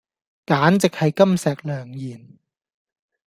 [0.47, 2.39] 簡直係金石良言